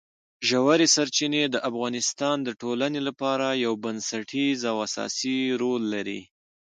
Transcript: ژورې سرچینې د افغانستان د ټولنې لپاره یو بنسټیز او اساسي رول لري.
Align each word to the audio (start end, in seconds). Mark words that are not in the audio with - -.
ژورې 0.49 0.87
سرچینې 0.95 1.43
د 1.49 1.55
افغانستان 1.69 2.37
د 2.43 2.49
ټولنې 2.61 2.99
لپاره 3.07 3.47
یو 3.65 3.73
بنسټیز 3.83 4.59
او 4.71 4.75
اساسي 4.87 5.37
رول 5.61 5.83
لري. 5.93 6.21